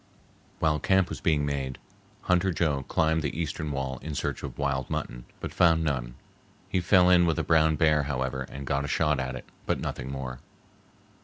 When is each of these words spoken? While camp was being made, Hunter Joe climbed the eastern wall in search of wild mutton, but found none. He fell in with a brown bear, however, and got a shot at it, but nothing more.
While 0.57 0.79
camp 0.79 1.09
was 1.09 1.21
being 1.21 1.45
made, 1.45 1.77
Hunter 2.21 2.51
Joe 2.51 2.81
climbed 2.81 3.21
the 3.21 3.39
eastern 3.39 3.71
wall 3.71 3.99
in 4.01 4.15
search 4.15 4.41
of 4.41 4.57
wild 4.57 4.89
mutton, 4.89 5.25
but 5.39 5.53
found 5.53 5.83
none. 5.83 6.15
He 6.67 6.81
fell 6.81 7.07
in 7.11 7.27
with 7.27 7.37
a 7.37 7.43
brown 7.43 7.75
bear, 7.75 8.01
however, 8.01 8.47
and 8.49 8.65
got 8.65 8.83
a 8.83 8.87
shot 8.87 9.19
at 9.19 9.35
it, 9.35 9.45
but 9.67 9.79
nothing 9.79 10.11
more. 10.11 10.39